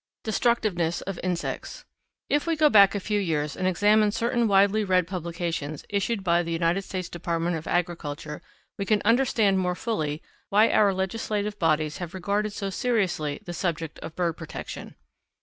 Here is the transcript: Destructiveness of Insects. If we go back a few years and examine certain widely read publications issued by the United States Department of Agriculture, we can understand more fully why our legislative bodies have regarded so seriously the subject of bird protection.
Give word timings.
Destructiveness 0.23 1.01
of 1.01 1.19
Insects. 1.21 1.85
If 2.27 2.47
we 2.47 2.55
go 2.55 2.71
back 2.71 2.95
a 2.95 2.99
few 2.99 3.19
years 3.19 3.55
and 3.55 3.67
examine 3.67 4.11
certain 4.11 4.47
widely 4.47 4.83
read 4.83 5.05
publications 5.05 5.85
issued 5.89 6.23
by 6.23 6.41
the 6.41 6.51
United 6.51 6.81
States 6.81 7.07
Department 7.07 7.55
of 7.55 7.67
Agriculture, 7.67 8.41
we 8.79 8.85
can 8.87 9.03
understand 9.05 9.59
more 9.59 9.75
fully 9.75 10.23
why 10.49 10.69
our 10.71 10.91
legislative 10.91 11.59
bodies 11.59 11.97
have 11.97 12.15
regarded 12.15 12.51
so 12.51 12.71
seriously 12.71 13.41
the 13.45 13.53
subject 13.53 13.99
of 13.99 14.15
bird 14.15 14.37
protection. 14.37 14.95